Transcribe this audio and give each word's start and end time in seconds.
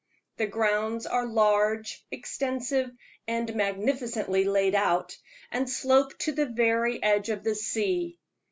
The 0.37 0.47
grounds 0.47 1.05
are 1.05 1.27
large, 1.27 2.03
extensive, 2.09 2.89
and 3.27 3.53
magnificently 3.53 4.45
laid 4.45 4.73
out, 4.73 5.15
and 5.51 5.69
slope 5.69 6.17
to 6.21 6.31
the 6.31 6.47
very 6.47 7.03
edge 7.03 7.29
of 7.29 7.43
the 7.43 7.53
sea. 7.53 8.17